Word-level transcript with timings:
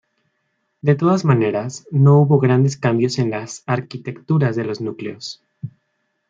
De 0.81 0.95
todas 0.95 1.25
maneras, 1.25 1.85
no 1.91 2.21
hubo 2.21 2.39
grandes 2.39 2.75
cambios 2.75 3.19
en 3.19 3.29
las 3.29 3.61
arquitecturas 3.67 4.55
de 4.55 4.63
los 4.65 4.81
núcleos. 4.81 5.43